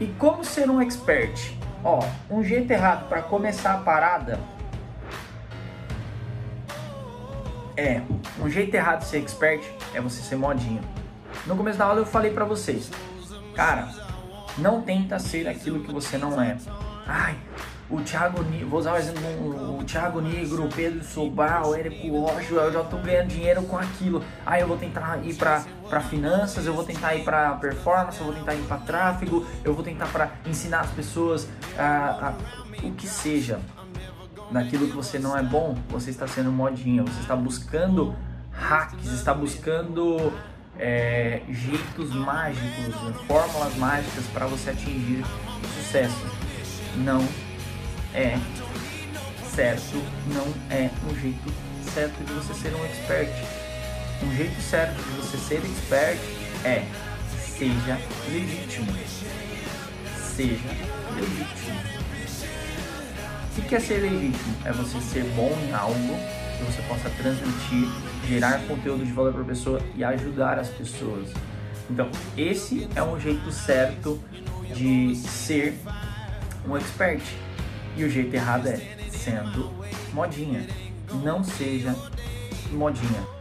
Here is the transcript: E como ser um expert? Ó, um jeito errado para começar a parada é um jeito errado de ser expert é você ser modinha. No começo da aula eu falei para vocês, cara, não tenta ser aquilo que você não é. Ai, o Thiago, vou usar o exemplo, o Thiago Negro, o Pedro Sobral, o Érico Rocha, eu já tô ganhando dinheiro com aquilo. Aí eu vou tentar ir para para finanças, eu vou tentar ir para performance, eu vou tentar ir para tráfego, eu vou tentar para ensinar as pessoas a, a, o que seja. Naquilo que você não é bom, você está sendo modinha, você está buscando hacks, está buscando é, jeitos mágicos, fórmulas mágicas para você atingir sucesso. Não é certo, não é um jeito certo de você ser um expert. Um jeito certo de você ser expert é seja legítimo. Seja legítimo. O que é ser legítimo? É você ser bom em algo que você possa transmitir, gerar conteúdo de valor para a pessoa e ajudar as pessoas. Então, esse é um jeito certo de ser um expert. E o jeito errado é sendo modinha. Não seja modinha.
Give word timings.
E 0.00 0.06
como 0.18 0.42
ser 0.42 0.70
um 0.70 0.80
expert? 0.80 1.54
Ó, 1.84 2.02
um 2.30 2.42
jeito 2.42 2.70
errado 2.70 3.06
para 3.06 3.20
começar 3.20 3.74
a 3.74 3.78
parada 3.78 4.40
é 7.76 8.00
um 8.40 8.48
jeito 8.48 8.74
errado 8.74 9.00
de 9.00 9.06
ser 9.06 9.18
expert 9.18 9.62
é 9.92 10.00
você 10.00 10.22
ser 10.22 10.36
modinha. 10.36 10.80
No 11.46 11.54
começo 11.54 11.78
da 11.78 11.84
aula 11.84 12.00
eu 12.00 12.06
falei 12.06 12.32
para 12.32 12.46
vocês, 12.46 12.90
cara, 13.54 13.88
não 14.56 14.80
tenta 14.80 15.18
ser 15.18 15.46
aquilo 15.46 15.84
que 15.84 15.92
você 15.92 16.16
não 16.16 16.40
é. 16.40 16.56
Ai, 17.12 17.36
o 17.90 18.00
Thiago, 18.02 18.40
vou 18.68 18.78
usar 18.78 18.92
o 18.92 18.96
exemplo, 18.96 19.80
o 19.80 19.82
Thiago 19.82 20.20
Negro, 20.20 20.66
o 20.66 20.68
Pedro 20.68 21.02
Sobral, 21.02 21.70
o 21.70 21.74
Érico 21.74 22.20
Rocha, 22.20 22.54
eu 22.54 22.72
já 22.72 22.84
tô 22.84 22.98
ganhando 22.98 23.26
dinheiro 23.26 23.64
com 23.64 23.76
aquilo. 23.76 24.22
Aí 24.46 24.60
eu 24.60 24.68
vou 24.68 24.76
tentar 24.76 25.18
ir 25.24 25.34
para 25.34 25.64
para 25.88 26.00
finanças, 26.02 26.66
eu 26.66 26.72
vou 26.72 26.84
tentar 26.84 27.16
ir 27.16 27.24
para 27.24 27.54
performance, 27.54 28.20
eu 28.20 28.26
vou 28.26 28.32
tentar 28.32 28.54
ir 28.54 28.62
para 28.62 28.76
tráfego, 28.76 29.44
eu 29.64 29.74
vou 29.74 29.82
tentar 29.82 30.06
para 30.06 30.30
ensinar 30.46 30.82
as 30.82 30.90
pessoas 30.90 31.48
a, 31.76 32.28
a, 32.28 32.86
o 32.86 32.92
que 32.92 33.08
seja. 33.08 33.58
Naquilo 34.52 34.86
que 34.86 34.94
você 34.94 35.18
não 35.18 35.36
é 35.36 35.42
bom, 35.42 35.76
você 35.88 36.10
está 36.10 36.28
sendo 36.28 36.52
modinha, 36.52 37.02
você 37.02 37.20
está 37.22 37.34
buscando 37.34 38.14
hacks, 38.52 39.10
está 39.10 39.34
buscando 39.34 40.32
é, 40.78 41.42
jeitos 41.48 42.14
mágicos, 42.14 42.94
fórmulas 43.26 43.74
mágicas 43.74 44.24
para 44.32 44.46
você 44.46 44.70
atingir 44.70 45.24
sucesso. 45.76 46.49
Não 46.96 47.26
é 48.14 48.38
certo, 49.54 50.02
não 50.26 50.46
é 50.70 50.90
um 51.08 51.20
jeito 51.20 51.52
certo 51.92 52.24
de 52.24 52.32
você 52.32 52.54
ser 52.54 52.74
um 52.74 52.84
expert. 52.84 53.30
Um 54.22 54.36
jeito 54.36 54.60
certo 54.60 54.96
de 54.96 55.10
você 55.16 55.38
ser 55.38 55.56
expert 55.56 56.18
é 56.64 56.84
seja 57.38 57.98
legítimo. 58.30 58.92
Seja 60.16 60.68
legítimo. 61.14 62.00
O 63.58 63.62
que 63.62 63.74
é 63.74 63.80
ser 63.80 63.98
legítimo? 63.98 64.56
É 64.64 64.72
você 64.72 65.00
ser 65.00 65.24
bom 65.36 65.56
em 65.68 65.72
algo 65.72 66.16
que 66.56 66.64
você 66.64 66.82
possa 66.82 67.10
transmitir, 67.10 67.88
gerar 68.26 68.58
conteúdo 68.66 69.04
de 69.04 69.12
valor 69.12 69.32
para 69.32 69.42
a 69.42 69.46
pessoa 69.46 69.80
e 69.94 70.02
ajudar 70.04 70.58
as 70.58 70.68
pessoas. 70.68 71.30
Então, 71.90 72.08
esse 72.36 72.88
é 72.94 73.02
um 73.02 73.18
jeito 73.18 73.50
certo 73.50 74.22
de 74.74 75.16
ser 75.16 75.76
um 76.66 76.76
expert. 76.76 77.22
E 77.96 78.04
o 78.04 78.10
jeito 78.10 78.34
errado 78.34 78.68
é 78.68 78.76
sendo 79.10 79.72
modinha. 80.12 80.66
Não 81.22 81.42
seja 81.42 81.94
modinha. 82.70 83.39